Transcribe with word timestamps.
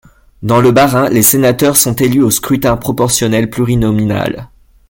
Dans 0.41 0.61
le 0.61 0.71
Bas-Rhin, 0.71 1.09
les 1.09 1.21
sénateurs 1.21 1.75
sont 1.77 1.93
élus 1.97 2.23
au 2.23 2.31
scrutin 2.31 2.75
proportionnel 2.75 3.51
plurinominal. 3.51 4.49